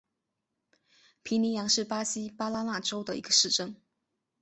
[1.21, 3.75] 皮尼扬是巴西巴拉那州的一个市镇。